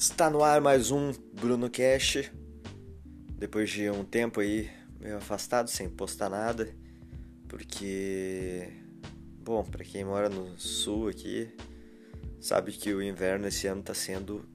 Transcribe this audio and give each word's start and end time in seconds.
Está 0.00 0.30
no 0.30 0.42
ar 0.42 0.62
mais 0.62 0.90
um 0.90 1.12
Bruno 1.34 1.68
Cash. 1.68 2.32
Depois 3.36 3.68
de 3.68 3.90
um 3.90 4.02
tempo 4.02 4.40
aí 4.40 4.70
meio 4.98 5.18
afastado, 5.18 5.68
sem 5.68 5.90
postar 5.90 6.30
nada, 6.30 6.74
porque 7.46 8.66
bom, 9.44 9.62
para 9.62 9.84
quem 9.84 10.02
mora 10.02 10.30
no 10.30 10.58
sul 10.58 11.08
aqui, 11.08 11.54
sabe 12.40 12.72
que 12.72 12.94
o 12.94 13.02
inverno 13.02 13.46
esse 13.46 13.66
ano 13.66 13.80
está 13.80 13.92
sendo 13.92 14.48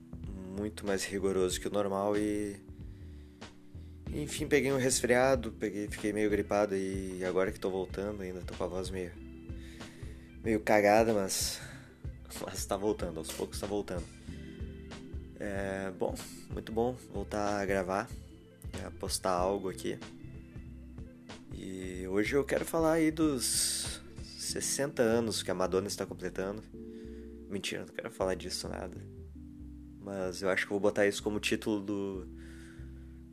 muito 0.58 0.84
mais 0.84 1.06
rigoroso 1.06 1.62
que 1.62 1.68
o 1.68 1.72
normal 1.72 2.18
e 2.18 2.60
enfim, 4.12 4.48
peguei 4.48 4.74
um 4.74 4.80
resfriado, 4.80 5.52
peguei, 5.52 5.88
fiquei 5.88 6.12
meio 6.12 6.28
gripado 6.28 6.76
e 6.76 7.24
agora 7.24 7.52
que 7.52 7.60
tô 7.60 7.70
voltando, 7.70 8.24
ainda 8.24 8.42
tô 8.42 8.56
com 8.56 8.64
a 8.64 8.68
voz 8.68 8.90
meio 8.90 9.12
meio 10.44 10.60
cagada, 10.60 11.14
mas 11.14 11.62
mas 12.44 12.66
tá 12.66 12.76
voltando, 12.76 13.20
aos 13.20 13.32
poucos 13.32 13.60
tá 13.60 13.68
voltando. 13.68 14.25
É, 15.40 15.92
bom, 16.00 16.16
muito 16.50 16.72
bom 16.72 16.96
voltar 17.14 17.60
a 17.60 17.66
gravar, 17.66 18.10
a 18.86 18.92
postar 18.92 19.32
algo 19.32 19.70
aqui. 19.70 20.00
E 21.54 22.08
hoje 22.08 22.36
eu 22.36 22.44
quero 22.44 22.64
falar 22.64 22.94
aí 22.94 23.12
dos 23.12 24.02
60 24.38 25.02
anos 25.02 25.44
que 25.44 25.52
a 25.52 25.54
Madonna 25.54 25.88
está 25.88 26.06
completando. 26.06 26.64
Mentira, 27.50 27.86
não 27.86 27.94
quero 27.94 28.12
falar 28.12 28.36
disso 28.36 28.70
nada. 28.70 28.96
Mas 30.00 30.42
eu 30.42 30.50
acho 30.50 30.66
que 30.66 30.70
vou 30.70 30.80
botar 30.80 31.06
isso 31.06 31.22
como 31.22 31.40
título 31.40 31.82
do, 31.82 32.28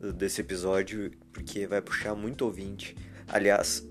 do 0.01 0.13
desse 0.13 0.41
episódio, 0.41 1.13
porque 1.33 1.67
vai 1.69 1.81
puxar 1.81 2.17
muito 2.17 2.45
ouvinte. 2.45 2.97
Aliás, 3.29 3.87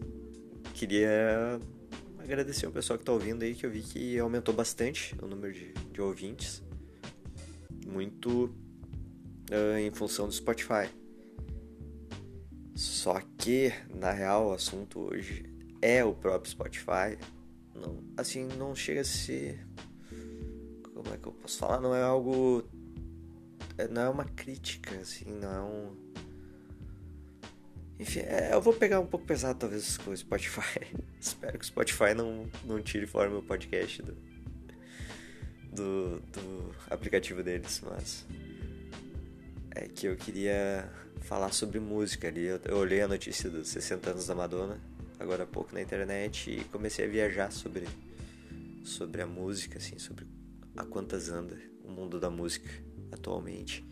queria 0.74 1.60
agradecer 2.20 2.68
o 2.68 2.72
pessoal 2.72 2.98
que 2.98 3.04
está 3.04 3.14
ouvindo 3.14 3.44
aí, 3.44 3.56
que 3.56 3.66
eu 3.66 3.72
vi 3.72 3.82
que 3.82 4.20
aumentou 4.20 4.54
bastante 4.54 5.16
o 5.22 5.28
número 5.28 5.54
de, 5.54 5.74
de 5.74 6.02
ouvintes 6.02 6.62
muito 7.92 8.46
uh, 8.46 9.78
em 9.78 9.92
função 9.92 10.28
do 10.28 10.34
Spotify. 10.34 10.90
Só 12.76 13.20
que, 13.38 13.72
na 13.94 14.12
real, 14.12 14.50
o 14.50 14.54
assunto 14.54 15.00
hoje 15.00 15.46
é 15.82 16.04
o 16.04 16.14
próprio 16.14 16.50
Spotify. 16.50 17.18
Não, 17.76 18.04
assim, 18.18 18.48
não 18.58 18.76
chega 18.76 19.02
a 19.02 19.06
ser. 19.06 19.68
Como 20.94 21.14
é 21.14 21.18
que 21.18 21.28
eu 21.28 21.34
posso 21.34 21.58
falar? 21.58 21.80
Não 21.80 21.94
é 21.94 22.02
algo. 22.02 22.64
É, 23.78 23.88
não 23.88 24.02
é 24.02 24.10
uma 24.10 24.26
crítica, 24.26 24.96
assim, 24.96 25.26
não 25.26 25.52
é 25.52 25.62
um. 25.62 26.12
Enfim, 28.00 28.22
é, 28.22 28.54
eu 28.54 28.62
vou 28.62 28.74
pegar 28.74 29.00
um 29.00 29.06
pouco 29.06 29.26
pesado, 29.26 29.60
talvez, 29.60 29.98
com 29.98 30.12
o 30.12 30.18
Spotify. 30.18 30.82
Espero 31.20 31.60
que 31.60 31.64
o 31.64 31.68
Spotify 31.68 32.14
não, 32.16 32.50
não 32.66 32.82
tire 32.82 33.06
fora 33.06 33.30
meu 33.30 33.44
podcast 33.44 34.02
do, 34.02 34.18
do, 35.72 36.20
do 36.20 36.76
aplicativo 36.90 37.42
deles, 37.42 37.82
mas 37.84 38.26
é 39.74 39.88
que 39.88 40.08
eu 40.08 40.16
queria 40.16 40.90
falar 41.22 41.52
sobre 41.52 41.80
música 41.80 42.28
ali. 42.28 42.46
Eu, 42.46 42.60
eu, 42.66 42.78
olhei 42.78 43.02
a 43.02 43.08
notícia 43.08 43.50
dos 43.50 43.70
60 43.70 44.12
anos 44.12 44.28
da 44.28 44.36
Madonna 44.36 44.80
agora 45.20 45.44
há 45.44 45.48
pouco 45.48 45.74
na 45.74 45.82
internet 45.82 46.50
e 46.52 46.64
comecei 46.66 47.06
a 47.06 47.08
viajar 47.08 47.52
sobre 47.52 47.88
sobre 48.84 49.22
a 49.22 49.28
música, 49.28 49.78
assim, 49.78 50.00
sobre 50.00 50.26
a 50.76 50.84
quantas 50.84 51.30
anda 51.30 51.58
o 51.84 51.92
mundo 51.92 52.20
da 52.20 52.30
música 52.30 52.70
atualmente. 53.12 53.86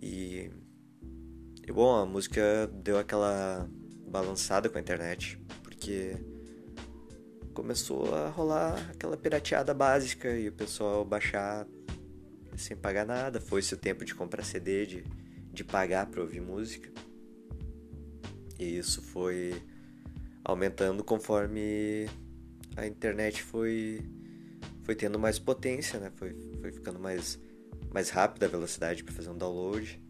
E, 0.00 0.50
e 1.66 1.72
bom, 1.72 1.94
a 1.94 2.06
música 2.06 2.66
deu 2.82 2.98
aquela 2.98 3.68
balançada 4.06 4.68
com 4.68 4.78
a 4.78 4.80
internet, 4.80 5.38
porque 5.62 6.16
começou 7.58 8.14
a 8.14 8.28
rolar 8.28 8.88
aquela 8.88 9.16
pirateada 9.16 9.74
básica 9.74 10.30
e 10.30 10.46
o 10.46 10.52
pessoal 10.52 11.04
baixar 11.04 11.66
sem 12.56 12.76
pagar 12.76 13.04
nada. 13.04 13.40
Foi-se 13.40 13.74
o 13.74 13.76
tempo 13.76 14.04
de 14.04 14.14
comprar 14.14 14.44
CD, 14.44 14.86
de, 14.86 15.04
de 15.52 15.64
pagar 15.64 16.06
para 16.06 16.20
ouvir 16.20 16.40
música. 16.40 16.88
E 18.60 18.78
isso 18.78 19.02
foi 19.02 19.60
aumentando 20.44 21.02
conforme 21.02 22.08
a 22.76 22.86
internet 22.86 23.42
foi, 23.42 24.08
foi 24.84 24.94
tendo 24.94 25.18
mais 25.18 25.40
potência, 25.40 25.98
né? 25.98 26.12
Foi, 26.14 26.36
foi 26.60 26.70
ficando 26.70 27.00
mais, 27.00 27.40
mais 27.92 28.08
rápida 28.08 28.46
a 28.46 28.48
velocidade 28.48 29.02
para 29.02 29.12
fazer 29.12 29.30
um 29.30 29.36
download. 29.36 30.00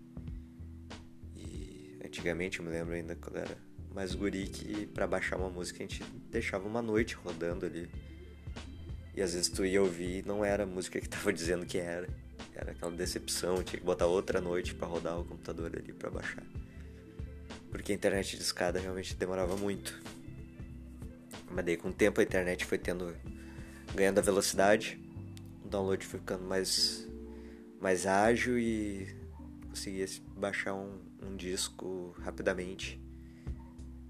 E 1.35 1.99
antigamente 2.05 2.59
eu 2.59 2.65
me 2.67 2.71
lembro 2.71 2.93
ainda 2.93 3.17
quando 3.17 3.37
era 3.37 3.57
mais 3.99 4.15
guri 4.15 4.47
que 4.47 4.87
pra 4.87 5.09
baixar 5.09 5.37
uma 5.37 5.51
música 5.51 5.83
a 5.83 5.87
gente 5.87 6.05
deixava 6.31 6.69
uma 6.69 6.81
noite 6.81 7.17
rodando 7.17 7.67
ali. 7.67 7.91
E 9.13 9.21
às 9.21 9.35
vezes 9.35 9.49
tu 9.49 9.67
ia 9.67 9.83
ouvir 9.83 10.21
e 10.21 10.23
não 10.23 10.45
era 10.45 10.63
a 10.63 10.67
música 10.67 11.01
que 11.01 11.09
tava 11.09 11.33
dizendo 11.35 11.67
que 11.67 11.79
era. 11.79 12.09
Era 12.55 12.71
aquela 12.71 12.93
decepção, 12.93 13.61
tinha 13.65 13.81
que 13.81 13.85
botar 13.85 14.07
outra 14.07 14.41
noite 14.41 14.73
para 14.73 14.87
rodar 14.87 15.19
o 15.19 15.25
computador 15.25 15.73
ali 15.77 15.93
para 15.93 16.11
baixar. 16.11 16.45
Porque 17.73 17.91
a 17.91 17.95
internet 17.97 18.37
de 18.37 18.43
escada 18.43 18.79
realmente 18.79 19.17
demorava 19.17 19.57
muito. 19.57 20.01
Mas 21.51 21.65
daí 21.65 21.77
com 21.77 21.89
o 21.89 21.93
tempo 21.93 22.21
a 22.21 22.23
internet 22.23 22.65
foi 22.65 22.79
tendo 22.79 23.13
ganhando 23.97 24.19
a 24.21 24.23
velocidade, 24.23 25.01
o 25.65 25.69
download 25.69 26.07
foi 26.07 26.21
ficando 26.21 26.45
mais 26.45 27.05
mais 27.81 28.07
ágil 28.07 28.59
e 28.61 29.09
conseguia 29.69 30.07
baixar 30.37 30.75
um, 30.75 31.01
um 31.21 31.37
disco 31.37 32.15
rapidamente 32.21 33.08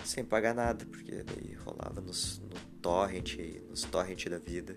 sem 0.05 0.25
pagar 0.25 0.55
nada, 0.55 0.85
porque 0.87 1.23
daí 1.23 1.55
rolava 1.65 2.01
nos, 2.01 2.39
no 2.39 2.61
torrent, 2.81 3.37
nos 3.69 3.83
torrent 3.83 4.27
da 4.29 4.39
vida, 4.39 4.75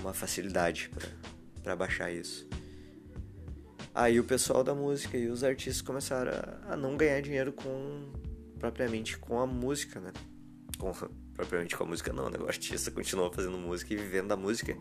uma 0.00 0.12
facilidade 0.12 0.90
para 1.62 1.74
baixar 1.76 2.12
isso. 2.12 2.48
Aí 3.94 4.20
o 4.20 4.24
pessoal 4.24 4.62
da 4.62 4.74
música 4.74 5.16
e 5.16 5.28
os 5.28 5.42
artistas 5.42 5.80
começaram 5.80 6.32
a, 6.32 6.74
a 6.74 6.76
não 6.76 6.96
ganhar 6.96 7.20
dinheiro 7.22 7.52
com 7.52 8.12
propriamente 8.58 9.18
com 9.18 9.40
a 9.40 9.46
música, 9.46 10.00
né? 10.00 10.12
Com, 10.78 10.92
propriamente 11.34 11.76
com 11.76 11.84
a 11.84 11.86
música 11.86 12.12
não, 12.12 12.28
né? 12.28 12.38
O 12.38 12.46
artista 12.46 12.90
continuou 12.90 13.32
fazendo 13.32 13.56
música 13.56 13.94
e 13.94 13.96
vivendo 13.96 14.28
da 14.28 14.36
música, 14.36 14.76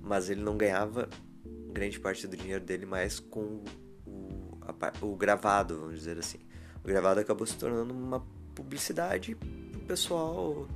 mas 0.00 0.30
ele 0.30 0.40
não 0.40 0.56
ganhava 0.56 1.08
grande 1.72 1.98
parte 1.98 2.26
do 2.26 2.36
dinheiro 2.36 2.64
dele 2.64 2.86
mais 2.86 3.18
com 3.18 3.64
o, 4.06 4.58
a, 4.62 5.04
o 5.04 5.16
gravado, 5.16 5.80
vamos 5.80 5.98
dizer 5.98 6.16
assim 6.16 6.38
o 6.84 6.86
gravado 6.86 7.18
acabou 7.18 7.46
se 7.46 7.56
tornando 7.56 7.94
uma 7.94 8.22
publicidade 8.54 9.34
pro 9.34 9.80
pessoal, 9.80 10.68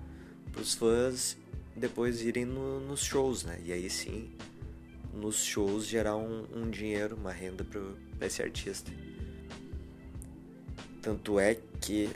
pros 0.50 0.74
fãs 0.74 1.36
depois 1.76 2.22
irem 2.22 2.44
no, 2.44 2.80
nos 2.80 3.00
shows, 3.00 3.44
né? 3.44 3.60
E 3.64 3.72
aí 3.72 3.88
sim, 3.88 4.32
nos 5.14 5.44
shows 5.44 5.86
gerar 5.86 6.16
um, 6.16 6.46
um 6.54 6.70
dinheiro, 6.70 7.14
uma 7.14 7.30
renda 7.30 7.64
para 7.64 8.26
esse 8.26 8.42
artista. 8.42 8.90
Tanto 11.00 11.38
é 11.38 11.56
que 11.80 12.10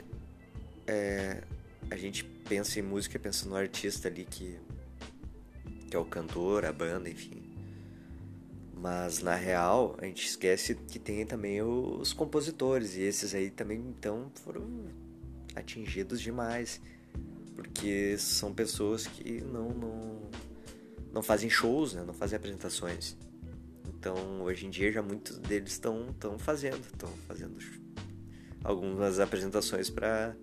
é, 0.85 1.43
a 1.89 1.95
gente 1.95 2.23
pensa 2.23 2.79
em 2.79 2.81
música, 2.81 3.17
pensa 3.17 3.47
no 3.47 3.55
artista 3.55 4.07
ali 4.07 4.25
que, 4.25 4.59
que 5.89 5.95
é 5.95 5.99
o 5.99 6.05
cantor, 6.05 6.65
a 6.65 6.73
banda, 6.73 7.09
enfim. 7.09 7.42
Mas 8.83 9.21
na 9.21 9.33
real, 9.33 9.95
a 9.97 10.05
gente 10.05 10.27
esquece 10.27 10.75
que 10.75 10.99
tem 10.99 11.25
também 11.25 11.61
os 11.61 12.11
compositores, 12.11 12.97
e 12.97 13.01
esses 13.03 13.33
aí 13.33 13.49
também 13.49 13.79
então 13.79 14.29
foram 14.43 14.67
atingidos 15.55 16.19
demais. 16.19 16.81
Porque 17.55 18.17
são 18.17 18.53
pessoas 18.53 19.07
que 19.07 19.39
não, 19.39 19.69
não, 19.69 20.29
não 21.13 21.23
fazem 21.23 21.49
shows, 21.49 21.93
né? 21.93 22.03
não 22.05 22.13
fazem 22.13 22.35
apresentações. 22.35 23.15
Então 23.87 24.41
hoje 24.41 24.65
em 24.65 24.69
dia 24.69 24.91
já 24.91 25.01
muitos 25.01 25.37
deles 25.37 25.71
estão 25.71 26.05
fazendo, 26.37 26.81
estão 26.81 27.09
fazendo 27.25 27.57
algumas 28.65 29.17
apresentações 29.17 29.89
para 29.89 30.35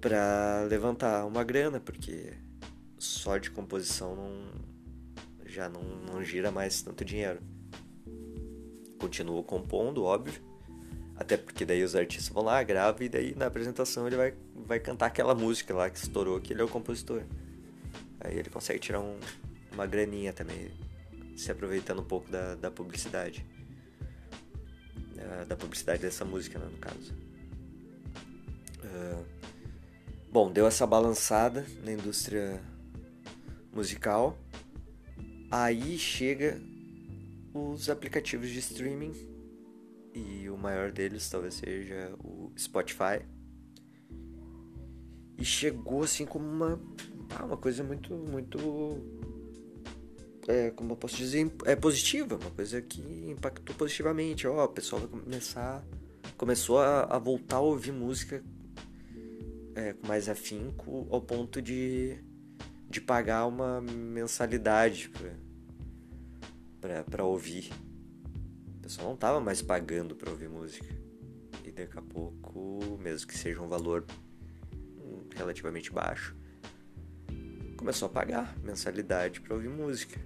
para 0.00 0.62
levantar 0.70 1.26
uma 1.26 1.42
grana, 1.42 1.80
porque 1.80 2.34
só 2.98 3.36
de 3.36 3.50
composição 3.50 4.14
não, 4.14 4.52
já 5.50 5.68
não, 5.68 5.82
não 5.82 6.22
gira 6.22 6.50
mais 6.50 6.80
tanto 6.80 7.04
dinheiro. 7.04 7.40
Continua 8.98 9.42
compondo, 9.42 10.04
óbvio. 10.04 10.40
Até 11.16 11.36
porque 11.36 11.66
daí 11.66 11.82
os 11.82 11.94
artistas 11.94 12.32
vão 12.32 12.42
lá, 12.42 12.62
gravam 12.62 13.02
e 13.02 13.08
daí 13.08 13.34
na 13.34 13.46
apresentação 13.46 14.06
ele 14.06 14.16
vai, 14.16 14.34
vai 14.54 14.80
cantar 14.80 15.06
aquela 15.06 15.34
música 15.34 15.74
lá 15.74 15.90
que 15.90 15.98
estourou, 15.98 16.40
que 16.40 16.52
ele 16.52 16.62
é 16.62 16.64
o 16.64 16.68
compositor. 16.68 17.22
Aí 18.20 18.38
ele 18.38 18.48
consegue 18.48 18.78
tirar 18.78 19.00
um, 19.00 19.18
uma 19.72 19.86
graninha 19.86 20.32
também, 20.32 20.70
se 21.36 21.50
aproveitando 21.50 22.00
um 22.00 22.04
pouco 22.04 22.30
da, 22.30 22.54
da 22.54 22.70
publicidade. 22.70 23.44
Da, 25.14 25.44
da 25.44 25.56
publicidade 25.56 26.00
dessa 26.00 26.24
música, 26.24 26.58
né, 26.58 26.66
no 26.70 26.78
caso. 26.78 27.12
Uh, 28.82 29.24
bom, 30.30 30.50
deu 30.50 30.66
essa 30.66 30.86
balançada 30.86 31.66
na 31.84 31.92
indústria 31.92 32.62
musical. 33.72 34.38
Aí 35.50 35.98
chega 35.98 36.60
os 37.52 37.90
aplicativos 37.90 38.48
de 38.50 38.60
streaming 38.60 39.12
e 40.14 40.48
o 40.48 40.56
maior 40.56 40.92
deles 40.92 41.28
talvez 41.28 41.54
seja 41.54 42.14
o 42.22 42.52
Spotify. 42.56 43.24
E 45.36 45.44
chegou 45.44 46.02
assim 46.02 46.24
como 46.24 46.46
uma, 46.46 46.80
ah, 47.36 47.44
uma 47.44 47.56
coisa 47.56 47.82
muito 47.82 48.14
muito 48.14 48.58
é, 50.46 50.70
como 50.70 50.92
eu 50.92 50.96
posso 50.96 51.16
dizer, 51.16 51.50
é 51.64 51.76
positiva, 51.76 52.36
uma 52.36 52.50
coisa 52.50 52.80
que 52.80 53.00
impactou 53.30 53.74
positivamente. 53.76 54.46
Ó, 54.46 54.64
o 54.64 54.68
pessoal 54.68 55.02
vai 55.02 55.20
começar, 55.20 55.84
começou 56.36 56.78
a, 56.78 57.02
a 57.04 57.18
voltar 57.18 57.56
a 57.56 57.60
ouvir 57.60 57.92
música 57.92 58.42
é, 59.74 59.92
com 59.92 60.06
mais 60.06 60.28
afinco 60.28 61.06
ao 61.10 61.20
ponto 61.20 61.62
de, 61.62 62.18
de 62.90 63.00
pagar 63.00 63.46
uma 63.46 63.80
mensalidade 63.80 65.10
para 67.08 67.24
ouvir. 67.24 67.70
O 68.78 68.82
pessoal 68.82 69.10
não 69.10 69.16
tava 69.16 69.40
mais 69.40 69.62
pagando 69.62 70.16
para 70.16 70.28
ouvir 70.28 70.48
música. 70.48 70.88
E 71.64 71.70
daqui 71.70 71.96
a 71.96 72.02
pouco, 72.02 72.98
mesmo 73.00 73.28
que 73.28 73.38
seja 73.38 73.62
um 73.62 73.68
valor 73.68 74.04
relativamente 75.36 75.92
baixo, 75.92 76.34
começou 77.76 78.06
a 78.06 78.10
pagar 78.10 78.58
mensalidade 78.58 79.40
para 79.40 79.54
ouvir 79.54 79.68
música. 79.68 80.20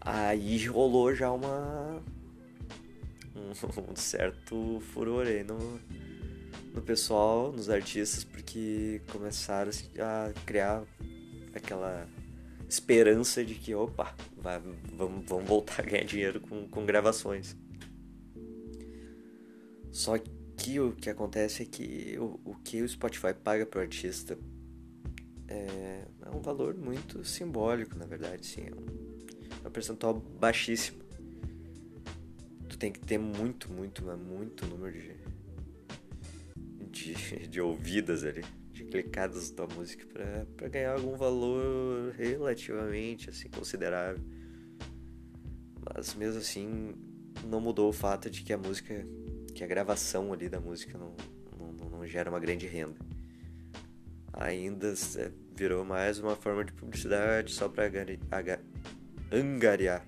Aí 0.00 0.66
rolou 0.66 1.14
já 1.14 1.30
uma 1.30 2.02
um, 3.36 3.94
certo 3.94 4.80
furor 4.92 5.28
aí 5.28 5.44
no, 5.44 5.80
no 6.74 6.82
pessoal, 6.82 7.52
nos 7.52 7.70
artistas, 7.70 8.24
porque 8.24 9.00
começaram 9.12 9.70
a 9.98 10.32
criar 10.44 10.82
aquela 11.54 12.08
esperança 12.68 13.44
de 13.44 13.54
que, 13.54 13.74
opa, 13.74 14.14
vai, 14.36 14.60
vamos, 14.92 15.24
vamos 15.26 15.48
voltar 15.48 15.80
a 15.80 15.84
ganhar 15.84 16.04
dinheiro 16.04 16.40
com, 16.40 16.68
com 16.68 16.86
gravações. 16.86 17.56
Só 19.90 20.16
que 20.56 20.78
o 20.78 20.92
que 20.92 21.10
acontece 21.10 21.62
é 21.62 21.66
que 21.66 22.16
o, 22.18 22.40
o 22.44 22.54
que 22.54 22.80
o 22.82 22.88
Spotify 22.88 23.34
paga 23.34 23.66
pro 23.66 23.80
artista 23.80 24.38
é, 25.48 26.04
é 26.22 26.30
um 26.30 26.40
valor 26.40 26.76
muito 26.76 27.24
simbólico, 27.24 27.98
na 27.98 28.06
verdade, 28.06 28.46
sim. 28.46 28.62
É 28.62 28.72
um, 28.72 29.64
é 29.64 29.68
um 29.68 29.70
percentual 29.70 30.14
baixíssimo. 30.14 31.02
Tu 32.68 32.78
tem 32.78 32.92
que 32.92 33.00
ter 33.00 33.18
muito, 33.18 33.72
muito, 33.72 34.04
muito 34.16 34.64
número 34.66 34.96
de, 36.88 37.14
de, 37.14 37.48
de 37.48 37.60
ouvidas 37.60 38.22
ali, 38.22 38.44
de 38.90 39.02
clicadas 39.02 39.50
da 39.50 39.66
música 39.66 40.04
para 40.56 40.68
ganhar 40.68 40.94
algum 40.94 41.16
valor 41.16 42.12
relativamente 42.16 43.30
assim 43.30 43.48
considerável. 43.48 44.22
Mas 45.94 46.14
mesmo 46.14 46.40
assim, 46.40 46.94
não 47.46 47.60
mudou 47.60 47.88
o 47.88 47.92
fato 47.92 48.28
de 48.28 48.42
que 48.42 48.52
a 48.52 48.58
música, 48.58 49.06
que 49.54 49.64
a 49.64 49.66
gravação 49.66 50.32
ali 50.32 50.48
da 50.48 50.60
música 50.60 50.98
não, 50.98 51.14
não, 51.58 51.90
não 51.90 52.06
gera 52.06 52.28
uma 52.28 52.40
grande 52.40 52.66
renda. 52.66 52.98
Ainda 54.32 54.92
virou 55.54 55.84
mais 55.84 56.18
uma 56.18 56.36
forma 56.36 56.64
de 56.64 56.72
publicidade 56.72 57.52
só 57.52 57.68
para 57.68 57.90
angariar. 59.32 60.06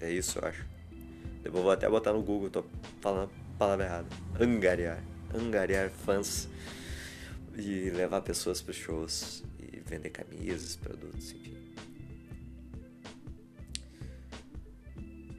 É 0.00 0.10
isso, 0.10 0.38
eu 0.38 0.48
acho. 0.48 0.66
Depois 1.42 1.62
vou 1.62 1.72
até 1.72 1.88
botar 1.88 2.12
no 2.12 2.22
Google, 2.22 2.50
tô 2.50 2.64
falando 3.00 3.30
a 3.54 3.58
palavra 3.58 3.84
errada. 3.86 4.08
Angariar. 4.40 5.02
Angariar 5.34 5.90
fãs 5.90 6.48
e 7.58 7.90
levar 7.90 8.20
pessoas 8.22 8.62
para 8.62 8.72
shows 8.72 9.42
e 9.58 9.80
vender 9.80 10.10
camisas, 10.10 10.76
produtos, 10.76 11.32
enfim. 11.32 11.58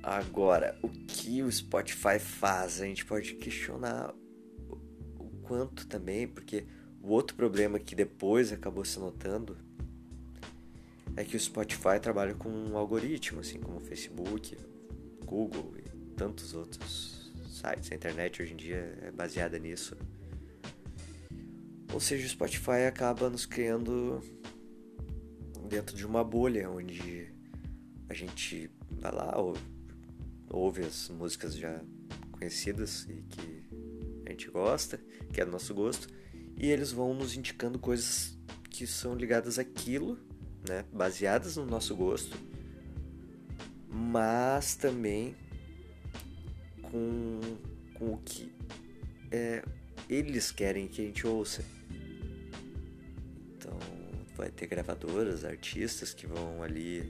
Agora, 0.03 0.77
o 0.81 0.89
que 0.89 1.41
o 1.41 1.51
Spotify 1.51 2.19
faz? 2.19 2.81
A 2.81 2.85
gente 2.85 3.05
pode 3.05 3.35
questionar 3.35 4.13
o 5.17 5.29
quanto 5.43 5.87
também, 5.87 6.27
porque 6.27 6.65
o 7.01 7.09
outro 7.09 7.35
problema 7.35 7.79
que 7.79 7.95
depois 7.95 8.51
acabou 8.51 8.83
se 8.83 8.99
notando 8.99 9.57
é 11.15 11.23
que 11.23 11.35
o 11.35 11.39
Spotify 11.39 11.99
trabalha 12.01 12.33
com 12.33 12.49
um 12.49 12.77
algoritmo, 12.77 13.39
assim 13.39 13.59
como 13.59 13.77
o 13.77 13.81
Facebook, 13.81 14.57
Google 15.25 15.73
e 15.77 16.15
tantos 16.15 16.53
outros 16.53 17.31
sites. 17.49 17.91
A 17.91 17.95
internet 17.95 18.41
hoje 18.41 18.53
em 18.53 18.57
dia 18.57 18.97
é 19.03 19.11
baseada 19.11 19.57
nisso. 19.57 19.95
Ou 21.93 21.99
seja, 21.99 22.25
o 22.25 22.29
Spotify 22.29 22.85
acaba 22.87 23.29
nos 23.29 23.45
criando 23.45 24.21
dentro 25.67 25.95
de 25.95 26.05
uma 26.05 26.23
bolha 26.23 26.69
onde 26.69 27.31
a 28.07 28.13
gente 28.13 28.69
vai 28.89 29.11
lá, 29.11 29.35
ouve, 30.49 30.81
as 30.81 31.09
músicas 31.09 31.55
já 31.55 31.79
conhecidas 32.31 33.07
e 33.09 33.21
que 33.23 33.63
a 34.25 34.31
gente 34.31 34.49
gosta, 34.49 34.99
que 35.31 35.41
é 35.41 35.45
do 35.45 35.51
nosso 35.51 35.73
gosto, 35.73 36.07
e 36.57 36.67
eles 36.67 36.91
vão 36.91 37.13
nos 37.13 37.35
indicando 37.35 37.77
coisas 37.77 38.37
que 38.69 38.87
são 38.87 39.15
ligadas 39.15 39.59
àquilo 39.59 40.17
né, 40.67 40.83
baseadas 40.91 41.55
no 41.55 41.65
nosso 41.65 41.95
gosto, 41.95 42.37
mas 43.87 44.75
também 44.75 45.35
com, 46.81 47.39
com 47.93 48.13
o 48.13 48.17
que 48.17 48.51
é, 49.31 49.63
eles 50.09 50.51
querem 50.51 50.87
que 50.87 51.01
a 51.01 51.05
gente 51.05 51.25
ouça. 51.27 51.63
Vai 54.39 54.49
ter 54.49 54.67
gravadoras, 54.67 55.43
artistas 55.43 56.13
que 56.13 56.25
vão 56.25 56.63
ali 56.63 57.03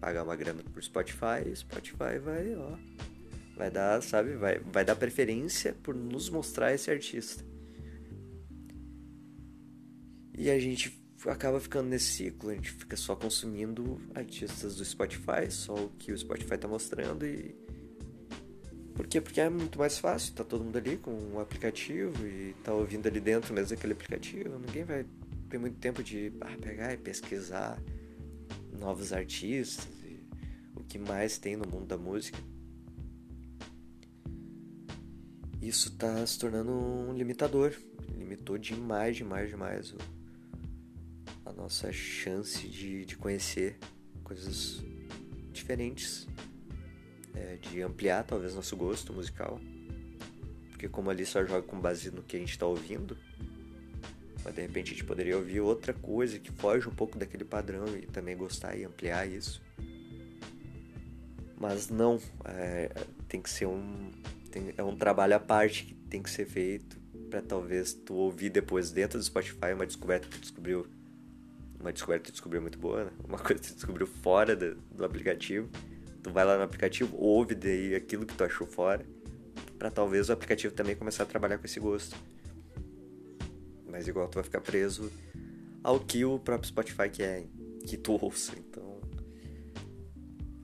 pagar 0.00 0.24
uma 0.24 0.34
grana 0.34 0.62
por 0.62 0.82
Spotify, 0.82 1.54
Spotify 1.54 2.18
vai, 2.18 2.56
ó, 2.56 2.78
vai 3.54 3.70
dar, 3.70 4.02
sabe, 4.02 4.34
vai, 4.36 4.58
vai 4.58 4.86
dar 4.86 4.96
preferência 4.96 5.76
por 5.82 5.94
nos 5.94 6.30
mostrar 6.30 6.72
esse 6.72 6.90
artista. 6.90 7.44
E 10.36 10.50
a 10.50 10.58
gente 10.58 10.98
acaba 11.26 11.60
ficando 11.60 11.90
nesse 11.90 12.06
ciclo, 12.06 12.48
a 12.48 12.54
gente 12.54 12.70
fica 12.70 12.96
só 12.96 13.14
consumindo 13.14 14.00
artistas 14.14 14.76
do 14.76 14.84
Spotify, 14.86 15.50
só 15.50 15.74
o 15.74 15.90
que 15.90 16.10
o 16.10 16.16
Spotify 16.16 16.56
tá 16.56 16.66
mostrando 16.66 17.26
e. 17.26 17.54
Por 18.94 19.06
quê? 19.06 19.20
Porque 19.20 19.42
é 19.42 19.50
muito 19.50 19.78
mais 19.78 19.98
fácil, 19.98 20.34
tá 20.34 20.42
todo 20.42 20.64
mundo 20.64 20.78
ali 20.78 20.96
com 20.96 21.10
o 21.10 21.34
um 21.34 21.38
aplicativo 21.38 22.26
e 22.26 22.54
tá 22.64 22.72
ouvindo 22.72 23.06
ali 23.06 23.20
dentro 23.20 23.52
mesmo 23.52 23.76
daquele 23.76 23.92
aplicativo. 23.92 24.58
Ninguém 24.58 24.84
vai 24.84 25.06
ter 25.52 25.58
muito 25.58 25.76
tempo 25.76 26.02
de 26.02 26.32
ah, 26.40 26.56
pegar 26.62 26.94
e 26.94 26.96
pesquisar 26.96 27.78
novos 28.72 29.12
artistas 29.12 29.86
e 30.02 30.26
o 30.74 30.82
que 30.82 30.98
mais 30.98 31.36
tem 31.36 31.56
no 31.56 31.68
mundo 31.68 31.84
da 31.84 31.98
música. 31.98 32.38
Isso 35.60 35.92
tá 35.92 36.26
se 36.26 36.38
tornando 36.38 36.72
um 36.72 37.12
limitador. 37.12 37.74
Limitou 38.16 38.56
demais, 38.56 39.14
demais, 39.14 39.50
demais 39.50 39.92
o 39.92 39.98
a 41.44 41.52
nossa 41.52 41.92
chance 41.92 42.66
de, 42.66 43.04
de 43.04 43.14
conhecer 43.16 43.76
coisas 44.24 44.82
diferentes, 45.52 46.26
é, 47.34 47.56
de 47.56 47.82
ampliar 47.82 48.24
talvez 48.24 48.54
nosso 48.54 48.74
gosto 48.74 49.12
musical. 49.12 49.60
Porque 50.70 50.88
como 50.88 51.10
ali 51.10 51.26
só 51.26 51.44
joga 51.44 51.62
com 51.62 51.78
base 51.78 52.10
no 52.10 52.22
que 52.22 52.36
a 52.36 52.38
gente 52.38 52.52
está 52.52 52.64
ouvindo, 52.64 53.18
mas 54.44 54.54
de 54.54 54.60
repente 54.60 54.88
a 54.88 54.94
gente 54.94 55.04
poderia 55.04 55.36
ouvir 55.36 55.60
outra 55.60 55.92
coisa 55.92 56.38
que 56.38 56.50
foge 56.52 56.88
um 56.88 56.94
pouco 56.94 57.18
daquele 57.18 57.44
padrão 57.44 57.86
e 57.96 58.06
também 58.06 58.36
gostar 58.36 58.76
e 58.76 58.84
ampliar 58.84 59.26
isso. 59.26 59.62
Mas 61.58 61.88
não, 61.88 62.20
é, 62.44 62.90
tem 63.28 63.40
que 63.40 63.48
ser 63.48 63.66
um. 63.66 64.10
Tem, 64.50 64.74
é 64.76 64.82
um 64.82 64.96
trabalho 64.96 65.36
à 65.36 65.40
parte 65.40 65.84
que 65.84 65.94
tem 65.94 66.22
que 66.22 66.30
ser 66.30 66.44
feito 66.44 67.00
para 67.30 67.40
talvez 67.40 67.94
tu 67.94 68.14
ouvir 68.14 68.50
depois 68.50 68.90
dentro 68.90 69.18
do 69.18 69.24
Spotify 69.24 69.72
uma 69.74 69.86
descoberta 69.86 70.28
que 70.28 70.36
tu 70.36 70.40
descobriu 70.40 70.86
uma 71.80 71.92
descoberta 71.92 72.24
que 72.24 72.30
tu 72.30 72.34
descobriu 72.34 72.60
muito 72.60 72.78
boa, 72.78 73.04
né? 73.04 73.10
Uma 73.26 73.38
coisa 73.40 73.60
que 73.60 73.68
tu 73.68 73.74
descobriu 73.74 74.06
fora 74.06 74.54
do, 74.54 74.74
do 74.90 75.04
aplicativo. 75.04 75.68
Tu 76.22 76.30
vai 76.30 76.44
lá 76.44 76.56
no 76.56 76.62
aplicativo, 76.62 77.16
ouve 77.16 77.54
daí 77.54 77.94
aquilo 77.96 78.24
que 78.24 78.34
tu 78.34 78.44
achou 78.44 78.64
fora, 78.64 79.04
para 79.76 79.90
talvez 79.90 80.28
o 80.28 80.32
aplicativo 80.32 80.72
também 80.72 80.94
começar 80.94 81.24
a 81.24 81.26
trabalhar 81.26 81.58
com 81.58 81.66
esse 81.66 81.80
gosto. 81.80 82.16
Mas 84.02 84.08
igual 84.08 84.26
tu 84.26 84.34
vai 84.34 84.42
ficar 84.42 84.60
preso 84.60 85.12
ao 85.84 86.00
que 86.00 86.24
o 86.24 86.36
próprio 86.36 86.68
Spotify 86.68 87.08
quer 87.08 87.46
que 87.86 87.96
tu 87.96 88.18
ouça. 88.20 88.52
Então. 88.58 89.00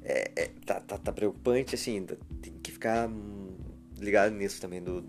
É, 0.02 0.32
é, 0.34 0.46
tá, 0.66 0.80
tá, 0.80 0.98
tá 0.98 1.12
preocupante, 1.12 1.76
assim, 1.76 2.04
tem 2.42 2.58
que 2.58 2.72
ficar 2.72 3.08
ligado 3.96 4.34
nisso 4.34 4.60
também 4.60 4.82
do. 4.82 5.04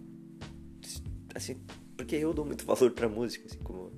Assim, 1.34 1.60
porque 1.98 2.18
eu 2.18 2.32
dou 2.32 2.46
muito 2.46 2.64
valor 2.68 2.92
pra 2.92 3.10
música, 3.10 3.48
assim, 3.48 3.58
como 3.64 3.92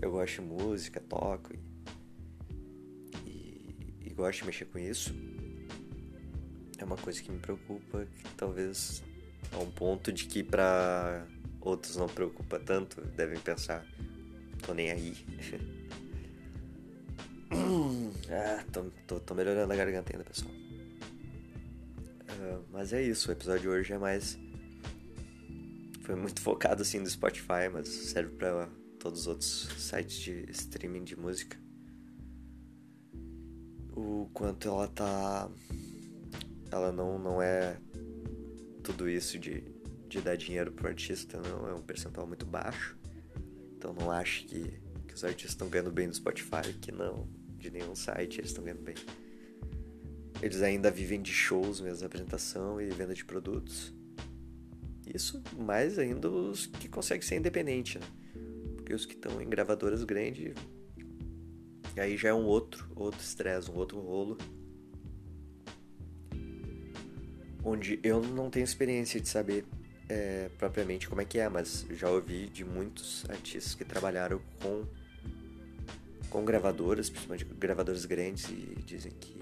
eu 0.00 0.10
gosto 0.10 0.40
de 0.40 0.48
música, 0.48 0.98
toco 0.98 1.52
e, 1.52 1.58
e, 3.26 4.06
e 4.06 4.14
gosto 4.14 4.40
de 4.40 4.46
mexer 4.46 4.64
com 4.64 4.78
isso. 4.78 5.14
É 6.78 6.84
uma 6.86 6.96
coisa 6.96 7.20
que 7.22 7.30
me 7.30 7.38
preocupa, 7.38 8.06
que 8.06 8.34
talvez 8.34 9.02
a 9.52 9.58
um 9.58 9.70
ponto 9.70 10.10
de 10.10 10.24
que 10.24 10.42
para 10.42 11.26
outros 11.66 11.96
não 11.96 12.06
preocupa 12.08 12.58
tanto, 12.60 13.00
devem 13.16 13.38
pensar, 13.40 13.84
tô 14.64 14.72
nem 14.72 14.90
aí. 14.90 15.16
ah, 18.30 18.64
tô, 18.72 18.84
tô, 19.06 19.20
tô, 19.20 19.34
melhorando 19.34 19.72
a 19.72 19.76
garganta 19.76 20.12
ainda, 20.12 20.24
pessoal. 20.24 20.52
Uh, 22.30 22.64
mas 22.70 22.92
é 22.92 23.02
isso, 23.02 23.28
o 23.28 23.32
episódio 23.32 23.62
de 23.62 23.68
hoje 23.68 23.92
é 23.92 23.98
mais. 23.98 24.38
Foi 26.02 26.14
muito 26.14 26.40
focado 26.40 26.82
assim 26.82 27.00
no 27.00 27.10
Spotify, 27.10 27.68
mas 27.72 27.88
serve 27.88 28.36
pra 28.36 28.68
todos 29.00 29.22
os 29.22 29.26
outros 29.26 29.68
sites 29.76 30.18
de 30.20 30.46
streaming 30.50 31.02
de 31.02 31.18
música. 31.18 31.58
o 33.96 34.28
quanto 34.32 34.68
ela 34.68 34.86
tá. 34.86 35.50
Ela 36.70 36.92
não, 36.92 37.18
não 37.18 37.42
é 37.42 37.76
tudo 38.82 39.08
isso 39.08 39.38
de, 39.38 39.64
de 40.16 40.22
dar 40.22 40.36
dinheiro 40.36 40.72
pro 40.72 40.88
artista, 40.88 41.40
não. 41.40 41.68
É 41.68 41.74
um 41.74 41.82
percentual 41.82 42.26
muito 42.26 42.46
baixo. 42.46 42.96
Então 43.76 43.92
não 43.92 44.10
acho 44.10 44.46
que, 44.46 44.80
que 45.06 45.14
os 45.14 45.24
artistas 45.24 45.52
estão 45.52 45.68
ganhando 45.68 45.90
bem 45.90 46.06
no 46.06 46.14
Spotify, 46.14 46.72
que 46.80 46.90
não. 46.90 47.28
De 47.58 47.70
nenhum 47.70 47.94
site 47.94 48.40
eles 48.40 48.50
estão 48.50 48.64
ganhando 48.64 48.82
bem. 48.82 48.94
Eles 50.42 50.62
ainda 50.62 50.90
vivem 50.90 51.20
de 51.20 51.32
shows 51.32 51.80
mesmo, 51.80 52.06
apresentação 52.06 52.80
e 52.80 52.88
venda 52.90 53.14
de 53.14 53.24
produtos. 53.24 53.94
Isso 55.06 55.42
mais 55.58 55.98
ainda 55.98 56.30
os 56.30 56.66
que 56.66 56.88
conseguem 56.88 57.26
ser 57.26 57.36
independente, 57.36 57.98
né? 57.98 58.06
Porque 58.76 58.92
os 58.92 59.06
que 59.06 59.14
estão 59.14 59.40
em 59.40 59.48
gravadoras 59.48 60.04
grandes, 60.04 60.54
aí 61.96 62.16
já 62.16 62.30
é 62.30 62.34
um 62.34 62.44
outro, 62.44 62.90
outro 62.94 63.20
estresse, 63.20 63.70
um 63.70 63.74
outro 63.74 64.00
rolo. 64.00 64.36
Onde 67.64 67.98
eu 68.02 68.22
não 68.22 68.50
tenho 68.50 68.64
experiência 68.64 69.20
de 69.20 69.28
saber 69.28 69.64
é, 70.08 70.50
propriamente 70.58 71.08
como 71.08 71.20
é 71.20 71.24
que 71.24 71.38
é, 71.38 71.48
mas 71.48 71.86
já 71.90 72.10
ouvi 72.10 72.48
de 72.48 72.64
muitos 72.64 73.24
artistas 73.28 73.74
que 73.74 73.84
trabalharam 73.84 74.40
com 74.60 74.84
com 76.28 76.44
gravadoras, 76.44 77.08
principalmente 77.08 77.44
gravadoras 77.44 78.04
grandes, 78.04 78.50
e 78.50 78.76
dizem 78.84 79.12
que 79.12 79.38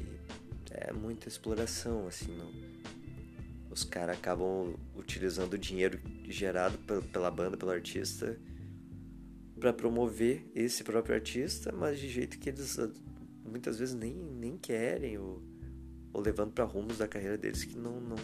é 0.71 0.93
muita 0.93 1.29
exploração, 1.29 2.07
assim, 2.07 2.37
não 2.37 2.75
os 3.75 3.83
caras 3.83 4.17
acabam 4.17 4.73
utilizando 4.95 5.55
o 5.55 5.59
dinheiro 5.59 5.99
gerado 6.29 6.79
pela 7.13 7.29
banda, 7.29 7.57
pelo 7.57 7.73
artista, 7.73 8.39
para 9.59 9.73
promover 9.73 10.49
esse 10.55 10.85
próprio 10.85 11.17
artista, 11.17 11.73
mas 11.73 11.99
de 11.99 12.09
jeito 12.09 12.39
que 12.39 12.51
eles 12.51 12.79
ah, 12.79 12.89
muitas 13.45 13.77
vezes 13.77 13.93
nem, 13.93 14.15
nem 14.15 14.57
querem, 14.57 15.19
ou, 15.19 15.43
ou 16.13 16.23
levando 16.23 16.53
para 16.53 16.65
rumos 16.65 16.99
da 16.99 17.09
carreira 17.09 17.37
deles 17.37 17.65
que 17.65 17.77
não, 17.77 18.01
não, 18.01 18.17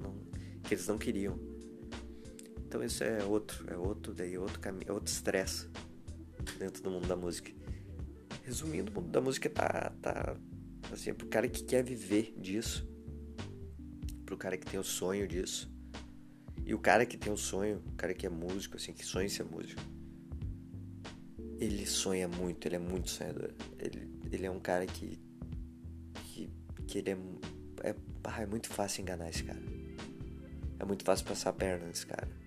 não 0.00 0.14
que 0.62 0.74
eles 0.74 0.86
não 0.86 0.96
queriam. 0.96 1.36
Então 2.74 2.84
isso 2.84 3.04
é 3.04 3.22
outro, 3.22 3.72
é 3.72 3.76
outro 3.76 4.12
daí, 4.12 4.36
outro 4.36 4.58
caminho, 4.58 4.86
é 4.88 4.92
outro 4.92 5.06
estresse 5.06 5.68
dentro 6.58 6.82
do 6.82 6.90
mundo 6.90 7.06
da 7.06 7.14
música. 7.14 7.52
Resumindo, 8.42 8.90
o 8.90 8.94
mundo 8.96 9.12
da 9.12 9.20
música 9.20 9.48
tá, 9.48 9.92
tá 10.02 10.36
assim, 10.92 11.10
é 11.10 11.14
pro 11.14 11.28
cara 11.28 11.46
que 11.46 11.62
quer 11.62 11.84
viver 11.84 12.34
disso 12.36 12.84
pro 14.26 14.36
cara 14.36 14.56
que 14.58 14.66
tem 14.66 14.80
o 14.80 14.82
sonho 14.82 15.28
disso. 15.28 15.72
E 16.66 16.74
o 16.74 16.78
cara 16.80 17.06
que 17.06 17.16
tem 17.16 17.32
o 17.32 17.36
sonho, 17.36 17.80
o 17.86 17.92
cara 17.92 18.12
que 18.12 18.26
é 18.26 18.28
músico, 18.28 18.76
assim, 18.76 18.92
que 18.92 19.04
sonha 19.06 19.26
em 19.26 19.28
ser 19.28 19.44
músico, 19.44 19.80
ele 21.60 21.86
sonha 21.86 22.26
muito, 22.26 22.66
ele 22.66 22.74
é 22.74 22.80
muito 22.80 23.08
sonhador. 23.08 23.52
Ele, 23.78 24.10
ele 24.32 24.46
é 24.46 24.50
um 24.50 24.58
cara 24.58 24.84
que. 24.84 25.16
que, 26.24 26.50
que 26.88 26.98
ele 26.98 27.10
é, 27.10 27.18
é. 27.90 27.94
Ah, 28.24 28.42
é 28.42 28.46
muito 28.46 28.68
fácil 28.68 29.02
enganar 29.02 29.28
esse 29.28 29.44
cara. 29.44 29.62
É 30.80 30.84
muito 30.84 31.04
fácil 31.04 31.24
passar 31.24 31.50
a 31.50 31.52
perna 31.52 31.86
nesse 31.86 32.04
cara. 32.04 32.42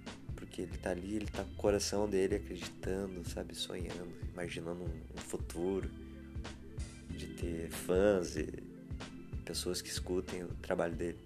Porque 0.58 0.62
ele 0.64 0.78
tá 0.78 0.90
ali, 0.90 1.16
ele 1.18 1.28
tá 1.28 1.44
com 1.44 1.52
o 1.52 1.56
coração 1.56 2.10
dele 2.10 2.36
acreditando, 2.36 3.24
sabe, 3.30 3.54
sonhando, 3.54 4.12
imaginando 4.34 4.82
um, 4.86 5.16
um 5.16 5.18
futuro 5.18 5.88
de 7.10 7.28
ter 7.28 7.70
fãs 7.70 8.36
e 8.38 8.48
pessoas 9.46 9.84
que 9.84 9.90
escutem 9.90 10.44
o 10.44 10.48
trabalho 10.56 10.96
dele. 10.96 11.20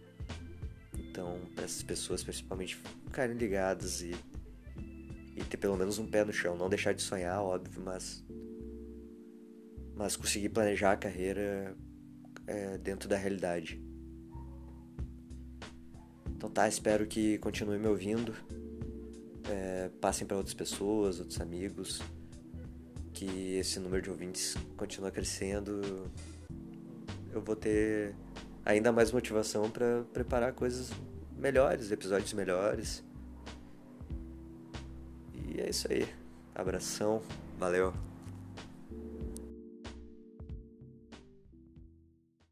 Então, 1.00 1.40
para 1.56 1.64
essas 1.64 1.82
pessoas, 1.82 2.22
principalmente, 2.22 2.76
ficarem 2.76 3.38
ligadas 3.38 4.02
e, 4.02 4.14
e 5.38 5.44
ter 5.46 5.56
pelo 5.56 5.78
menos 5.78 5.98
um 5.98 6.06
pé 6.06 6.26
no 6.26 6.34
chão. 6.34 6.58
Não 6.58 6.68
deixar 6.68 6.94
de 6.94 7.02
sonhar, 7.02 7.42
óbvio, 7.42 7.82
mas. 7.82 8.22
Mas 9.96 10.18
conseguir 10.18 10.50
planejar 10.50 10.92
a 10.92 10.98
carreira 10.98 11.74
é, 12.46 12.78
dentro 12.80 13.08
da 13.08 13.16
realidade. 13.16 13.82
Então 16.36 16.50
tá, 16.50 16.68
espero 16.68 17.08
que 17.08 17.38
continue 17.38 17.80
me 17.80 17.88
ouvindo. 17.88 18.36
Passem 20.02 20.28
para 20.28 20.36
outras 20.36 20.56
pessoas, 20.56 21.20
outros 21.20 21.40
amigos. 21.40 22.02
Que 23.14 23.56
esse 23.58 23.80
número 23.80 24.02
de 24.02 24.10
ouvintes 24.10 24.58
continue 24.76 25.12
crescendo. 25.12 26.12
Eu 27.32 27.42
vou 27.42 27.56
ter 27.56 28.16
ainda 28.66 28.92
mais 28.92 29.12
motivação 29.12 29.70
para 29.70 30.04
preparar 30.12 30.54
coisas 30.54 30.90
melhores, 31.38 31.92
episódios 31.92 32.34
melhores. 32.34 33.04
E 35.48 35.62
é 35.62 35.70
isso 35.70 35.88
aí. 35.92 36.08
Abração, 36.56 37.22
valeu. 37.58 38.11